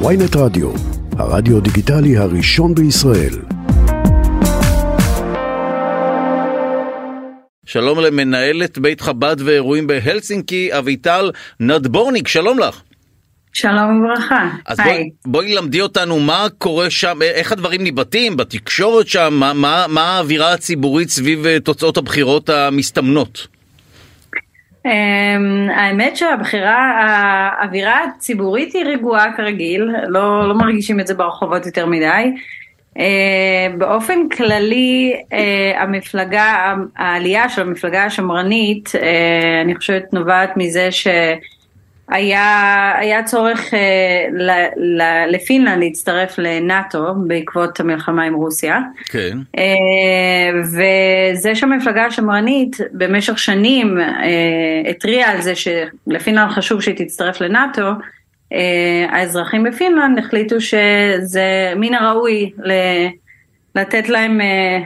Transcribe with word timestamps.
ויינט 0.00 0.36
רדיו, 0.36 0.72
הרדיו 1.18 1.60
דיגיטלי 1.60 2.16
הראשון 2.16 2.74
בישראל. 2.74 3.34
שלום 7.66 8.00
למנהלת 8.00 8.78
בית 8.78 9.00
חב"ד 9.00 9.36
ואירועים 9.38 9.86
בהלסינקי, 9.86 10.78
אביטל 10.78 11.30
נדבורניק, 11.60 12.28
שלום 12.28 12.58
לך. 12.58 12.82
שלום 13.52 14.04
וברכה, 14.04 14.50
אז 14.66 14.78
בואי, 14.80 15.10
בואי 15.26 15.54
למדי 15.54 15.80
אותנו 15.80 16.20
מה 16.20 16.46
קורה 16.58 16.90
שם, 16.90 17.22
איך 17.22 17.52
הדברים 17.52 17.82
ניבטים 17.82 18.36
בתקשורת 18.36 19.08
שם, 19.08 19.34
מה, 19.34 19.52
מה, 19.52 19.86
מה 19.88 20.02
האווירה 20.02 20.52
הציבורית 20.52 21.08
סביב 21.08 21.46
אה, 21.46 21.60
תוצאות 21.60 21.96
הבחירות 21.96 22.48
המסתמנות. 22.48 23.46
Um, 24.84 24.88
האמת 25.74 26.16
שהבחירה, 26.16 26.92
האווירה 27.58 28.04
הציבורית 28.04 28.72
היא 28.72 28.84
רגועה 28.84 29.36
כרגיל, 29.36 29.90
לא, 30.08 30.48
לא 30.48 30.54
מרגישים 30.54 31.00
את 31.00 31.06
זה 31.06 31.14
ברחובות 31.14 31.66
יותר 31.66 31.86
מדי. 31.86 32.32
Uh, 32.94 32.98
באופן 33.78 34.28
כללי, 34.28 35.14
uh, 35.14 35.34
המפלגה, 35.78 36.74
העלייה 36.96 37.48
של 37.48 37.62
המפלגה 37.62 38.04
השמרנית, 38.04 38.88
uh, 38.88 38.98
אני 39.64 39.74
חושבת 39.74 40.12
נובעת 40.12 40.56
מזה 40.56 40.92
ש... 40.92 41.06
היה, 42.08 42.92
היה 42.98 43.22
צורך 43.22 43.74
אה, 43.74 44.26
ל, 44.32 44.50
ל, 44.76 45.02
לפינלנד 45.28 45.82
להצטרף 45.82 46.38
לנאטו 46.38 47.14
בעקבות 47.26 47.80
המלחמה 47.80 48.22
עם 48.22 48.34
רוסיה. 48.34 48.78
כן. 49.04 49.38
אה, 49.58 50.60
וזה 50.62 51.54
שהמפלגה 51.54 52.06
השמרנית 52.06 52.76
במשך 52.92 53.38
שנים 53.38 54.00
אה, 54.00 54.90
התריעה 54.90 55.30
על 55.30 55.40
זה 55.40 55.52
שלפינלנד 55.54 56.50
חשוב 56.50 56.80
שהיא 56.80 56.96
תצטרף 56.96 57.40
לנאטו, 57.40 57.90
אה, 58.52 59.06
האזרחים 59.10 59.62
בפינלנד 59.62 60.18
החליטו 60.18 60.60
שזה 60.60 61.72
מן 61.76 61.94
הראוי 61.94 62.50
ל... 62.58 62.72
לתת 63.76 64.08
להם, 64.08 64.40
אה, 64.40 64.78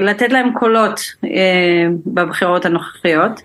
לתת 0.00 0.32
להם 0.32 0.52
קולות 0.52 1.00
אה, 1.24 1.86
בבחירות 2.06 2.64
הנוכחיות. 2.64 3.42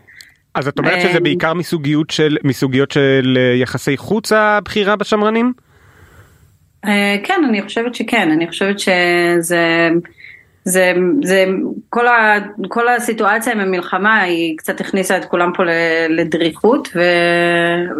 אז 0.55 0.67
את 0.67 0.79
אומרת 0.79 1.01
שזה 1.01 1.17
אמ, 1.17 1.23
בעיקר 1.23 1.53
מסוגיות 1.53 2.09
של 2.09 2.37
מסוגיות 2.43 2.91
של 2.91 3.37
אה, 3.37 3.55
יחסי 3.61 3.97
חוץ 3.97 4.31
הבחירה 4.31 4.95
בשמרנים? 4.95 5.53
אה, 6.85 7.15
כן, 7.23 7.41
אני 7.49 7.61
חושבת 7.61 7.95
שכן, 7.95 8.31
אני 8.31 8.47
חושבת 8.47 8.79
שזה... 8.79 9.89
זה, 10.65 10.93
זה, 11.23 11.45
כל, 11.89 12.07
ה, 12.07 12.37
כל 12.67 12.87
הסיטואציה 12.87 13.53
עם 13.53 13.59
המלחמה 13.59 14.21
היא 14.21 14.57
קצת 14.57 14.81
הכניסה 14.81 15.17
את 15.17 15.25
כולם 15.25 15.51
פה 15.55 15.63
לדריכות 16.09 16.89
ו, 16.95 17.01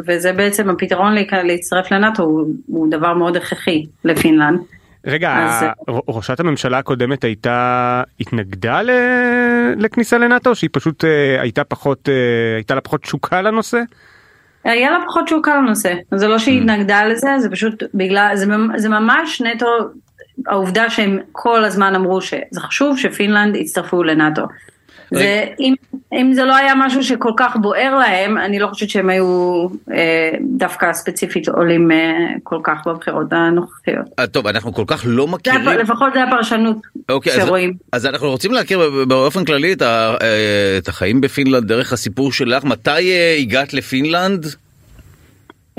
וזה 0.07 0.33
בעצם 0.33 0.69
הפתרון 0.69 1.15
להצטרף 1.43 1.91
לנאטו 1.91 2.23
הוא, 2.23 2.45
הוא 2.67 2.91
דבר 2.91 3.13
מאוד 3.13 3.37
הכרחי 3.37 3.85
לפינלנד. 4.03 4.59
רגע, 5.07 5.35
אז- 5.37 5.65
ראשת 6.07 6.39
הממשלה 6.39 6.77
הקודמת 6.77 7.23
הייתה 7.23 8.03
התנגדה 8.19 8.81
ל... 8.81 8.89
לכניסה 9.77 10.17
לנאטו 10.17 10.55
שהיא 10.55 10.69
פשוט 10.73 11.05
אה, 11.05 11.41
הייתה 11.41 11.63
פחות 11.63 12.09
אה, 12.09 12.55
הייתה 12.55 12.75
לה 12.75 12.81
פחות 12.81 13.01
תשוקה 13.01 13.41
לנושא? 13.41 13.81
היה 14.63 14.91
לה 14.91 14.97
פחות 15.07 15.25
תשוקה 15.25 15.55
לנושא, 15.55 15.93
זה 16.15 16.27
לא 16.27 16.39
שהיא 16.39 16.61
התנגדה 16.61 17.03
לזה, 17.03 17.29
זה 17.39 17.49
פשוט 17.49 17.83
בגלל, 17.93 18.31
זה, 18.35 18.45
זה 18.75 18.89
ממש 18.89 19.41
נטו 19.41 19.67
העובדה 20.47 20.89
שהם 20.89 21.19
כל 21.31 21.63
הזמן 21.63 21.95
אמרו 21.95 22.21
שזה 22.21 22.59
חשוב 22.59 22.97
שפינלנד 22.97 23.55
יצטרפו 23.55 24.03
לנאטו. 24.03 24.41
זה, 25.11 25.45
אם, 25.59 25.73
אם 26.13 26.33
זה 26.33 26.43
לא 26.45 26.55
היה 26.55 26.73
משהו 26.77 27.03
שכל 27.03 27.31
כך 27.37 27.55
בוער 27.61 27.95
להם, 27.95 28.37
אני 28.37 28.59
לא 28.59 28.67
חושבת 28.67 28.89
שהם 28.89 29.09
היו 29.09 29.67
אה, 29.93 30.31
דווקא 30.41 30.93
ספציפית 30.93 31.47
עולים 31.49 31.91
אה, 31.91 31.97
כל 32.43 32.57
כך 32.63 32.87
בבחירות 32.87 33.27
הנוכחיות. 33.33 34.05
אה, 34.19 34.27
טוב, 34.27 34.47
אנחנו 34.47 34.73
כל 34.73 34.83
כך 34.87 35.03
לא 35.05 35.25
זה 35.25 35.31
מכירים. 35.31 35.67
הפ- 35.67 35.75
לפחות 35.77 36.13
זה 36.13 36.23
הפרשנות 36.23 36.77
אוקיי, 37.09 37.33
אז, 37.33 37.39
שרואים. 37.47 37.73
אז 37.91 38.05
אנחנו 38.05 38.29
רוצים 38.29 38.51
להכיר 38.51 39.05
באופן 39.07 39.45
כללי 39.45 39.73
את, 39.73 39.81
ה, 39.81 40.15
אה, 40.21 40.77
את 40.77 40.87
החיים 40.87 41.21
בפינלנד 41.21 41.67
דרך 41.67 41.93
הסיפור 41.93 42.31
שלך. 42.31 42.63
מתי 42.63 43.11
אה, 43.11 43.35
הגעת 43.39 43.73
לפינלנד? 43.73 44.45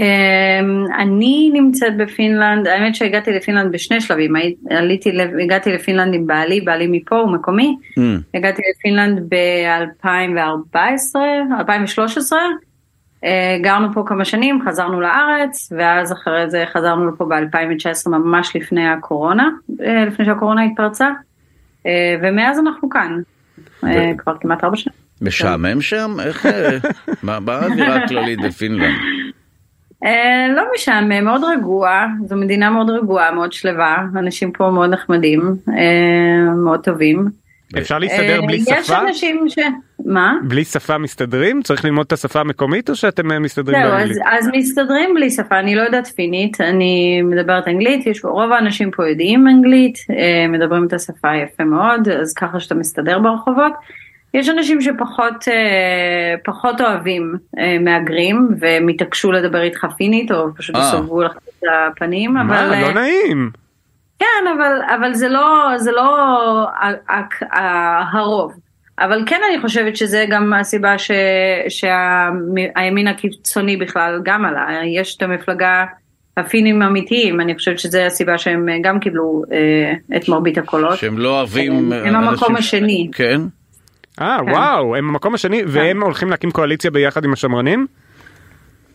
אמ, 0.02 0.84
אני 0.98 1.50
נמצאת 1.52 1.96
בפינלנד, 1.96 2.66
האמת 2.66 2.94
שהגעתי 2.94 3.30
לפינלנד 3.30 3.72
בשני 3.72 4.00
שלבים, 4.00 4.32
עליתי, 4.70 5.12
הגעתי 5.44 5.72
לפינלנד 5.72 6.14
עם 6.14 6.26
בעלי, 6.26 6.60
בעלי 6.60 6.86
מפה 6.90 7.16
הוא 7.16 7.32
מקומי, 7.32 7.76
Mm. 7.98 8.00
הגעתי 8.34 8.62
לפינלנד 8.70 9.20
ב-2014, 9.28 10.76
2013, 11.58 12.38
אה, 13.24 13.58
גרנו 13.62 13.92
פה 13.92 14.02
כמה 14.06 14.24
שנים, 14.24 14.62
חזרנו 14.68 15.00
לארץ, 15.00 15.72
ואז 15.78 16.12
אחרי 16.12 16.50
זה 16.50 16.64
חזרנו 16.72 17.10
לפה 17.10 17.24
ב-2019 17.24 18.10
ממש 18.10 18.56
לפני 18.56 18.88
הקורונה, 18.88 19.48
אה, 19.84 20.04
לפני 20.04 20.24
שהקורונה 20.24 20.64
התפרצה, 20.64 21.08
אה, 21.86 22.16
ומאז 22.22 22.58
אנחנו 22.58 22.88
כאן, 22.90 23.20
כבר 24.18 24.34
כמעט 24.40 24.64
ארבע 24.64 24.76
שנים. 24.76 24.94
משעמם 25.20 25.80
שם? 25.80 26.16
איך... 26.24 26.46
מה 27.22 27.38
האווירה 27.46 27.96
הכללית 27.96 28.38
בפינלנד? 28.40 29.21
אה, 30.04 30.46
לא 30.56 30.62
משעמם, 30.74 31.24
מאוד 31.24 31.44
רגוע, 31.44 32.06
זו 32.24 32.36
מדינה 32.36 32.70
מאוד 32.70 32.90
רגועה, 32.90 33.32
מאוד 33.32 33.52
שלווה, 33.52 34.04
אנשים 34.16 34.52
פה 34.52 34.70
מאוד 34.70 34.90
נחמדים, 34.90 35.40
אה, 35.68 36.54
מאוד 36.64 36.84
טובים. 36.84 37.28
אפשר 37.78 37.98
להסתדר 37.98 38.40
אה, 38.40 38.46
בלי 38.46 38.56
יש 38.56 38.86
שפה? 38.86 39.00
אנשים 39.00 39.48
ש... 39.48 39.58
מה? 40.04 40.34
בלי 40.48 40.64
שפה 40.64 40.98
מסתדרים? 40.98 41.62
צריך 41.62 41.84
ללמוד 41.84 42.06
את 42.06 42.12
השפה 42.12 42.40
המקומית 42.40 42.90
או 42.90 42.94
שאתם 42.94 43.42
מסתדרים 43.42 43.82
זהו, 43.82 43.90
באנגלית? 43.90 44.16
אז, 44.32 44.44
אז 44.44 44.50
מסתדרים 44.54 45.14
בלי 45.14 45.30
שפה, 45.30 45.58
אני 45.58 45.74
לא 45.74 45.82
יודעת 45.82 46.06
פינית, 46.06 46.60
אני 46.60 47.22
מדברת 47.22 47.68
אנגלית, 47.68 48.06
יש, 48.06 48.24
רוב 48.24 48.52
האנשים 48.52 48.90
פה 48.90 49.08
יודעים 49.08 49.48
אנגלית, 49.48 49.98
מדברים 50.48 50.86
את 50.86 50.92
השפה 50.92 51.36
יפה 51.36 51.64
מאוד, 51.64 52.08
אז 52.08 52.34
ככה 52.34 52.60
שאתה 52.60 52.74
מסתדר 52.74 53.18
ברחובות. 53.18 53.72
יש 54.34 54.48
אנשים 54.48 54.80
שפחות 54.80 55.48
אה, 55.48 56.34
פחות 56.44 56.80
אוהבים 56.80 57.34
אה, 57.58 57.78
מהגרים 57.78 58.48
והם 58.58 58.88
התעקשו 58.88 59.32
לדבר 59.32 59.62
איתך 59.62 59.86
פינית 59.96 60.32
או 60.32 60.54
פשוט 60.56 60.76
אה. 60.76 60.80
יסובבו 60.88 61.22
לך 61.22 61.32
את 61.36 61.64
הפנים, 61.92 62.36
אבל... 62.36 62.46
מה? 62.46 62.74
אה, 62.74 62.80
לא 62.80 62.92
נעים. 62.92 63.50
כן, 64.18 64.46
אבל, 64.56 64.80
אבל 64.96 65.14
זה 65.14 65.28
לא, 65.28 65.72
זה 65.76 65.92
לא 65.92 66.16
הרוב. 68.12 68.52
אבל 68.98 69.22
כן 69.26 69.40
אני 69.50 69.60
חושבת 69.60 69.96
שזה 69.96 70.24
גם 70.28 70.52
הסיבה 70.52 70.98
ש, 70.98 71.10
שהימין 71.68 73.08
הקיצוני 73.08 73.76
בכלל 73.76 74.20
גם 74.24 74.44
עלה. 74.44 74.80
יש 74.86 75.16
את 75.16 75.22
המפלגה 75.22 75.84
הפינים 76.36 76.82
האמיתיים, 76.82 77.40
אני 77.40 77.54
חושבת 77.54 77.78
שזה 77.78 78.06
הסיבה 78.06 78.38
שהם 78.38 78.68
גם 78.82 79.00
קיבלו 79.00 79.42
אה, 79.52 80.16
את 80.16 80.28
מרבית 80.28 80.58
הקולות. 80.58 80.98
שהם 80.98 81.18
לא 81.18 81.38
אוהבים... 81.38 81.72
הם 81.72 81.92
אנשים 81.92 82.14
המקום 82.14 82.56
השני. 82.56 83.10
כן. 83.12 83.40
אה 84.20 84.38
כן. 84.46 84.50
וואו 84.52 84.96
הם 84.96 85.08
במקום 85.08 85.34
השני 85.34 85.62
והם 85.66 86.02
הולכים 86.02 86.30
להקים 86.30 86.50
קואליציה 86.50 86.90
ביחד 86.90 87.24
עם 87.24 87.32
השמרנים? 87.32 87.86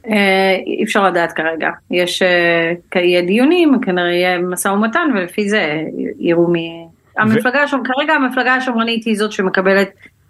אה, 0.09 0.55
אי 0.67 0.83
אפשר 0.83 1.03
לדעת 1.07 1.31
כרגע. 1.31 1.69
יש, 1.91 2.21
אה, 2.21 2.71
יהיה 3.01 3.21
דיונים, 3.21 3.73
כנראה 3.81 4.11
יהיה 4.13 4.39
משא 4.39 4.67
ומתן, 4.67 5.07
ולפי 5.15 5.49
זה 5.49 5.81
יראו 6.19 6.47
מי... 6.47 6.85
המפלגה, 7.17 7.63
השומ- 7.63 7.93
כרגע 7.93 8.13
המפלגה 8.13 8.53
השומרנית 8.55 9.05
היא 9.05 9.15
זאת 9.17 9.31
שמקבלת 9.31 9.89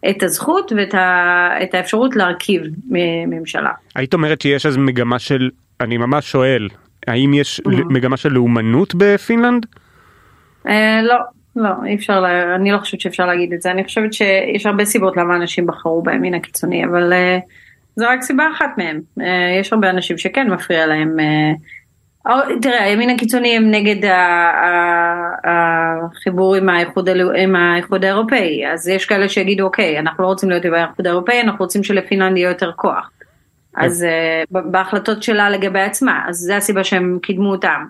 את 0.09 0.23
הזכות 0.23 0.71
ואת 0.77 0.93
ה, 0.93 1.49
את 1.63 1.73
האפשרות 1.73 2.15
להרכיב 2.15 2.61
ממשלה. 3.27 3.69
היית 3.95 4.13
אומרת 4.13 4.41
שיש 4.41 4.65
אז 4.65 4.77
מגמה 4.77 5.19
של 5.19 5.49
אני 5.81 5.97
ממש 5.97 6.31
שואל 6.31 6.67
האם 7.07 7.33
יש 7.33 7.59
Mm-hmm. 7.59 7.71
מגמה 7.89 8.17
של 8.17 8.29
לאומנות 8.33 8.95
בפינלנד? 8.95 9.65
אה, 10.67 11.01
לא, 11.03 11.15
לא, 11.57 11.69
אי 11.85 11.95
אפשר, 11.95 12.19
לה- 12.19 12.55
אני 12.55 12.71
לא 12.71 12.77
חושבת 12.77 13.01
שאפשר 13.01 13.25
להגיד 13.25 13.53
את 13.53 13.61
זה. 13.61 13.71
אני 13.71 13.83
חושבת 13.83 14.13
שיש 14.13 14.65
הרבה 14.65 14.85
סיבות 14.85 15.17
למה 15.17 15.35
אנשים 15.35 15.65
בחרו 15.67 16.01
בימין 16.01 16.33
הקיצוני, 16.33 16.85
אבל 16.85 17.13
אה, 17.13 17.37
זו 17.95 18.05
רק 18.09 18.21
סיבה 18.21 18.47
אחת 18.55 18.69
מהם. 18.77 19.01
אה, 19.21 19.25
יש 19.59 19.73
הרבה 19.73 19.89
אנשים 19.89 20.17
שכן 20.17 20.49
מפריע 20.49 20.85
להם. 20.85 21.15
אה, 21.19 21.51
או- 22.33 22.59
תראה, 22.61 22.83
הימין 22.83 23.09
הקיצוני 23.09 23.57
הם 23.57 23.71
נגד 23.71 24.09
החיבור 25.43 26.55
עם 26.55 26.69
האיחוד, 26.69 27.09
עם 27.37 27.55
האיחוד 27.55 28.03
האירופאי, 28.05 28.67
אז 28.73 28.87
יש 28.87 29.05
כאלה 29.05 29.29
שיגידו, 29.29 29.63
אוקיי, 29.63 29.99
אנחנו 29.99 30.23
לא 30.23 30.27
רוצים 30.27 30.49
להיות 30.49 30.65
עם 30.65 30.73
האיחוד 30.73 31.07
האירופאי, 31.07 31.41
אנחנו 31.41 31.65
רוצים 31.65 31.83
שלפינלנד 31.83 32.37
יהיה 32.37 32.49
יותר 32.49 32.71
כוח. 32.75 33.11
אז 33.77 34.03
אה, 34.03 34.43
ב- 34.51 34.71
בהחלטות 34.71 35.23
שלה 35.23 35.49
לגבי 35.49 35.79
עצמה, 35.81 36.21
אז 36.27 36.35
זה 36.35 36.57
הסיבה 36.57 36.83
שהם 36.83 37.19
קידמו 37.21 37.51
אותם. 37.51 37.85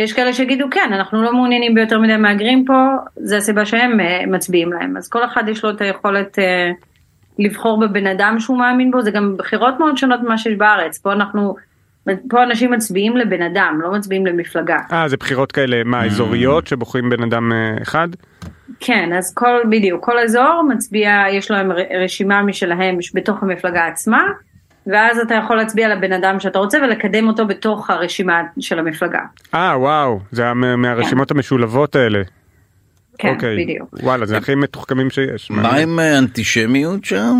יש 0.00 0.12
כאלה 0.12 0.32
שיגידו 0.32 0.66
כן, 0.70 0.90
אנחנו 0.92 1.22
לא 1.22 1.32
מעוניינים 1.32 1.74
ביותר 1.74 1.98
מדי 1.98 2.16
מהגרים 2.16 2.64
פה, 2.64 2.74
זה 3.16 3.36
הסיבה 3.36 3.66
שהם 3.66 4.00
אה, 4.00 4.26
מצביעים 4.26 4.72
להם. 4.72 4.96
אז 4.96 5.08
כל 5.08 5.24
אחד 5.24 5.44
יש 5.48 5.64
לו 5.64 5.70
את 5.70 5.80
היכולת 5.80 6.38
אה, 6.38 6.70
לבחור 7.38 7.80
בבן 7.80 8.06
אדם 8.06 8.36
שהוא 8.40 8.58
מאמין 8.58 8.90
בו, 8.90 9.02
זה 9.02 9.10
גם 9.10 9.36
בחירות 9.36 9.74
מאוד 9.78 9.96
שונות 9.96 10.20
ממה 10.20 10.38
שיש 10.38 10.54
בארץ. 10.54 10.98
פה 10.98 11.12
אנחנו, 11.12 11.54
פה 12.28 12.42
אנשים 12.42 12.70
מצביעים 12.70 13.16
לבן 13.16 13.42
אדם, 13.42 13.78
לא 13.82 13.92
מצביעים 13.92 14.26
למפלגה. 14.26 14.78
אה 14.92 15.08
זה 15.08 15.16
בחירות 15.16 15.52
כאלה 15.52 15.84
מה 15.84 16.04
אזוריות 16.04 16.66
שבוחרים 16.66 17.10
בן 17.10 17.22
אדם 17.22 17.52
אה, 17.52 17.82
אחד? 17.82 18.08
כן, 18.80 19.12
אז 19.18 19.34
כל, 19.34 19.60
בדיוק, 19.70 20.04
כל 20.04 20.18
אזור 20.18 20.62
מצביע, 20.68 21.24
יש 21.32 21.50
להם 21.50 21.70
רשימה 22.04 22.42
משלהם 22.42 22.98
בתוך 23.14 23.42
המפלגה 23.42 23.86
עצמה, 23.86 24.22
ואז 24.86 25.18
אתה 25.18 25.34
יכול 25.34 25.56
להצביע 25.56 25.88
לבן 25.96 26.12
אדם 26.12 26.40
שאתה 26.40 26.58
רוצה 26.58 26.78
ולקדם 26.82 27.28
אותו 27.28 27.46
בתוך 27.46 27.90
הרשימה 27.90 28.42
של 28.60 28.78
המפלגה. 28.78 29.20
אה 29.54 29.74
וואו 29.78 30.20
זה 30.32 30.42
היה 30.42 30.54
מה- 30.54 30.76
מהרשימות 30.76 31.30
המשולבות 31.30 31.96
האלה. 31.96 32.22
כן, 33.18 33.28
אוקיי. 33.34 33.64
בדיוק. 33.64 33.88
וואלה 34.02 34.26
זה 34.26 34.36
הכי 34.36 34.54
מתוחכמים 34.54 35.10
שיש. 35.10 35.50
מה. 35.50 35.76
עם 35.76 35.98
אה, 35.98 36.18
אנטישמיות 36.18 37.04
שם? 37.04 37.34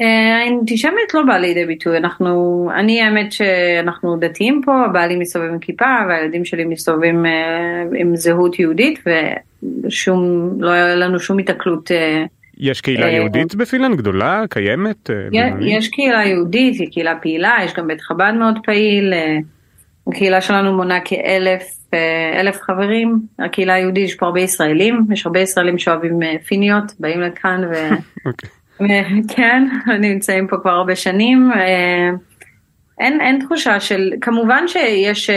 אה, 0.00 0.04
האנטישמיות 0.44 1.14
לא 1.14 1.22
באה 1.22 1.38
לידי 1.38 1.64
ביטוי, 1.66 1.96
אנחנו, 1.96 2.68
אני 2.74 3.02
האמת 3.02 3.32
שאנחנו 3.32 4.16
דתיים 4.20 4.60
פה, 4.64 4.84
הבעלי 4.84 5.16
מסתובב 5.16 5.48
עם 5.48 5.58
כיפה 5.58 5.84
והילדים 6.08 6.44
שלי 6.44 6.64
מסתובבים 6.64 7.26
אה, 7.26 7.30
עם 7.96 8.16
זהות 8.16 8.58
יהודית 8.58 9.04
ושום, 9.84 10.50
לא 10.60 10.70
היה 10.70 10.94
לנו 10.94 11.20
שום 11.20 11.38
התקלות. 11.38 11.90
יש 12.58 12.80
קהילה 12.80 13.06
אה, 13.06 13.10
יהודית 13.10 13.54
בפינלנד 13.54 13.96
גדולה 13.96 14.44
קיימת? 14.50 15.10
אה, 15.10 15.30
בינונית? 15.30 15.78
יש 15.78 15.88
קהילה 15.88 16.26
יהודית, 16.26 16.80
היא 16.80 16.88
קהילה 16.92 17.16
פעילה, 17.22 17.56
יש 17.64 17.74
גם 17.74 17.86
בית 17.86 18.00
חב"ד 18.00 18.32
מאוד 18.38 18.58
פעיל, 18.64 19.12
אה, 19.14 19.36
הקהילה 20.06 20.40
שלנו 20.40 20.76
מונה 20.76 20.98
כאלף 21.04 21.62
אלף 22.38 22.60
חברים, 22.60 23.20
הקהילה 23.38 23.74
היהודית 23.74 24.04
יש 24.04 24.14
פה 24.14 24.26
הרבה 24.26 24.40
ישראלים, 24.40 25.06
יש 25.12 25.26
הרבה 25.26 25.40
ישראלים 25.40 25.78
שאוהבים 25.78 26.20
פיניות, 26.46 26.92
באים 27.00 27.20
לכאן 27.20 27.64
ו... 27.64 27.74
אוקיי. 28.26 28.50
כן, 29.28 29.68
נמצאים 30.00 30.46
פה 30.46 30.56
כבר 30.56 30.70
הרבה 30.70 30.96
שנים. 30.96 31.50
אין, 33.00 33.20
אין 33.20 33.38
תחושה 33.44 33.80
של, 33.80 34.12
כמובן 34.20 34.68
שיש, 34.68 35.30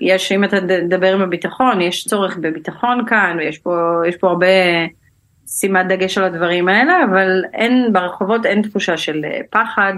יש, 0.00 0.32
אם 0.32 0.44
אתה 0.44 0.60
תדבר 0.60 1.14
עם 1.14 1.22
הביטחון, 1.22 1.80
יש 1.80 2.04
צורך 2.04 2.36
בביטחון 2.36 3.06
כאן, 3.06 3.36
ויש 3.38 3.58
פה, 3.58 4.02
יש 4.08 4.16
פה 4.16 4.28
הרבה 4.28 4.46
שימת 5.46 5.86
דגש 5.88 6.18
על 6.18 6.24
הדברים 6.24 6.68
האלה, 6.68 7.04
אבל 7.04 7.42
אין, 7.54 7.92
ברחובות 7.92 8.46
אין 8.46 8.62
תחושה 8.62 8.96
של 8.96 9.24
אה, 9.24 9.40
פחד, 9.50 9.94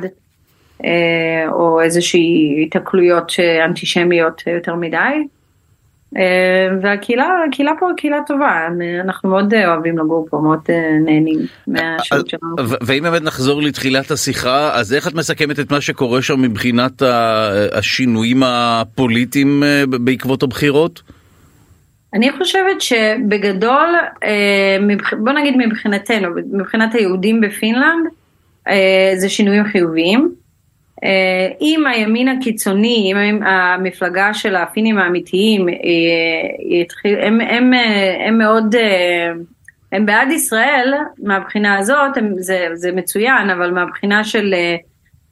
אה, 0.85 1.45
או 1.49 1.81
איזושהי 1.81 2.65
התקלויות 2.67 3.33
אה, 3.39 3.65
אנטישמיות 3.65 4.43
יותר 4.47 4.75
מדי. 4.75 5.27
אה, 6.17 6.69
והקהילה, 6.83 7.27
הקהילה 7.49 7.73
פה 7.81 7.87
קהילה 7.97 8.19
טובה, 8.27 8.69
אנחנו 9.05 9.29
מאוד 9.29 9.55
אה, 9.55 9.75
אוהבים 9.75 9.99
לגור 9.99 10.27
פה, 10.31 10.39
מאוד 10.43 10.61
אה, 10.69 10.75
נהנים 11.05 11.39
מהשירות 11.67 12.29
שלנו. 12.29 12.55
ואם 12.87 13.03
באמת 13.03 13.23
נחזור 13.23 13.63
לתחילת 13.63 14.11
השיחה, 14.11 14.75
אז 14.75 14.95
איך 14.95 15.09
את 15.09 15.15
מסכמת 15.15 15.61
את 15.61 15.71
מה 15.71 15.81
שקורה 15.81 16.23
שם 16.23 16.43
מבחינת 16.43 17.03
השינויים 17.73 18.43
הפוליטיים 18.43 19.63
אה, 19.63 19.85
בעקבות 19.87 20.43
הבחירות? 20.43 21.03
אני 22.15 22.33
חושבת 22.33 22.81
שבגדול, 22.81 23.95
אה, 24.25 24.77
בוא 25.19 25.33
נגיד 25.33 25.55
מבחינתנו, 25.57 26.29
מבחינת 26.53 26.95
היהודים 26.95 27.41
בפינלנד, 27.41 28.07
אה, 28.69 29.13
זה 29.17 29.29
שינויים 29.29 29.65
חיוביים. 29.65 30.35
אה, 31.05 31.49
אם 31.61 31.87
הימין 31.87 32.29
הקיצוני, 32.29 33.13
אם 33.13 33.43
המפלגה 33.43 34.35
של 34.35 34.57
הפינים 34.57 34.99
האמיתיים, 34.99 35.67
הם, 37.05 37.41
הם, 37.41 37.73
הם 38.27 38.39
מאוד, 38.39 38.75
הם 39.93 40.07
בעד 40.07 40.31
ישראל 40.31 40.95
מהבחינה 41.19 41.79
הזאת, 41.79 42.17
הם, 42.17 42.35
זה, 42.39 42.69
זה 42.75 42.93
מצוין, 42.93 43.51
אבל 43.51 43.71
מהבחינה 43.71 44.25
של, 44.25 44.55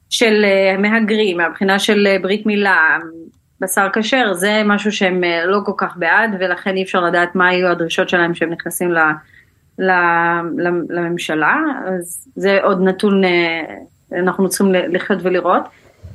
של 0.09 0.45
מהגרים, 0.79 1.37
מהבחינה 1.37 1.79
של 1.79 2.07
ברית 2.21 2.45
מילה, 2.45 2.97
בשר 3.61 3.87
כשר, 3.93 4.33
זה 4.33 4.61
משהו 4.65 4.91
שהם 4.91 5.23
אה, 5.23 5.45
לא 5.45 5.59
כל 5.65 5.71
כך 5.77 5.97
בעד, 5.97 6.29
ולכן 6.39 6.75
אי 6.75 6.83
אפשר 6.83 7.01
לדעת 7.01 7.35
מה 7.35 7.53
יהיו 7.53 7.67
הדרישות 7.67 8.09
שלהם 8.09 8.33
כשהם 8.33 8.49
נכנסים 8.49 8.91
ל, 8.91 8.97
ל, 9.79 9.91
ל, 10.57 10.67
לממשלה, 10.89 11.55
אז 11.85 12.27
זה 12.35 12.59
עוד 12.63 12.81
נתון, 12.81 13.23
אה, 13.23 13.61
אנחנו 14.19 14.49
צריכים 14.49 14.71
לחיות 14.73 15.19
ולראות. 15.23 15.63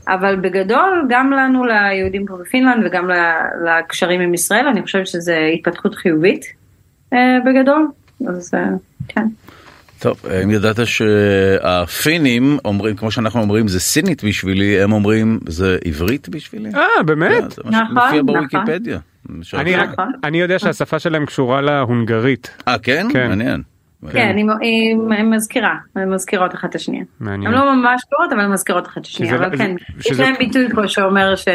אבל 0.08 0.36
בגדול, 0.36 1.06
גם 1.08 1.30
לנו, 1.30 1.64
ליהודים 1.64 2.26
פה 2.26 2.36
בפינלנד 2.36 2.86
וגם 2.86 3.10
לקשרים 3.64 4.20
עם 4.20 4.34
ישראל, 4.34 4.68
אני 4.68 4.82
חושבת 4.82 5.06
שזו 5.06 5.32
התפתחות 5.32 5.94
חיובית 5.94 6.44
אה, 7.12 7.38
בגדול, 7.46 7.88
אז 8.28 8.54
כן. 9.08 9.26
טוב, 10.00 10.20
אם 10.44 10.50
ידעת 10.50 10.76
שהפינים 10.86 12.58
אומרים, 12.64 12.96
כמו 12.96 13.10
שאנחנו 13.10 13.40
אומרים, 13.40 13.68
זה 13.68 13.80
סינית 13.80 14.24
בשבילי, 14.24 14.82
הם 14.82 14.92
אומרים 14.92 15.38
זה 15.48 15.78
עברית 15.84 16.28
בשבילי? 16.28 16.68
אה 16.74 17.02
באמת? 17.02 17.50
זה 17.50 17.62
מה 17.64 17.70
נכון, 17.70 17.86
שמופיע 17.88 18.22
נכון. 18.22 18.26
בוויקיפדיה. 18.26 18.98
אני 19.54 19.76
נכון. 19.76 20.12
אני 20.24 20.40
יודע 20.40 20.58
שהשפה 20.58 20.98
שלהם 20.98 21.26
קשורה 21.26 21.60
להונגרית. 21.60 22.50
אה, 22.68 22.78
כן? 22.78 23.06
כן. 23.12 23.28
מעניין. 23.28 23.62
כן, 24.12 24.36
היא 24.60 24.96
מזכירה, 25.24 25.74
הן 25.96 26.14
מזכירות 26.14 26.54
אחת 26.54 26.70
את 26.70 26.74
השנייה. 26.74 27.04
מעניין. 27.20 27.54
הן 27.54 27.58
לא 27.60 27.74
ממש 27.74 28.02
קרובות, 28.14 28.32
אבל 28.32 28.40
הן 28.40 28.52
מזכירות 28.52 28.86
אחת 28.86 28.98
את 29.00 29.06
השנייה, 29.06 29.34
שזה- 29.34 29.46
אבל 29.46 29.58
כן, 29.58 29.74
זה- 29.98 30.10
יש 30.10 30.20
להם 30.20 30.34
ביטוי 30.38 30.68
פה 30.74 30.88
שאומר 30.88 31.36
ש... 31.36 31.48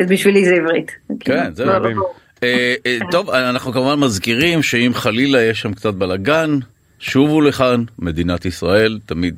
אז 0.00 0.06
בשבילי 0.10 0.44
זה 0.44 0.54
עברית. 0.54 0.92
כן, 1.20 1.54
זה 1.54 1.64
לא, 1.64 1.72
לא, 1.72 1.80
מדהים. 1.80 1.96
לא. 1.96 2.10
אה, 2.42 2.74
אה, 2.86 2.98
טוב, 3.10 3.30
אנחנו 3.30 3.72
כמובן 3.72 4.00
מזכירים 4.00 4.62
שאם 4.62 4.90
חלילה 4.94 5.42
יש 5.42 5.60
שם 5.60 5.72
קצת 5.74 5.94
בלאגן, 5.94 6.58
שובו 6.98 7.40
לכאן, 7.40 7.84
מדינת 7.98 8.44
ישראל 8.44 8.98
תמיד. 9.06 9.34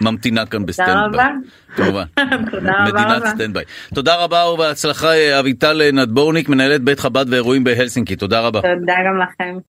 ממתינה 0.00 0.46
כאן 0.46 0.50
תודה 0.60 0.66
ב 0.66 0.70
standby. 0.70 1.04
רבה. 1.04 1.28
כמובן. 1.76 2.04
תודה 2.50 2.72
רבה 2.86 3.00
מדינת. 3.04 3.26
סטנדביי. 3.26 3.64
תודה 3.94 4.16
רבה 4.24 4.44
ובהצלחה 4.46 5.12
אה, 5.12 5.40
אביטל 5.40 5.90
נדבורניק, 5.92 6.48
מנהלת 6.48 6.80
בית 6.80 7.00
חב"ד 7.00 7.26
ואירועים 7.28 7.64
בהלסינקי, 7.64 8.16
תודה 8.16 8.40
רבה. 8.40 8.60
תודה 8.60 8.94
גם 9.06 9.18
לכם. 9.18 9.58